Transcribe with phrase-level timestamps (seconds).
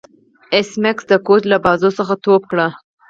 [0.53, 2.59] ایس میکس د کوچ له بازو څخه ټوپ کړ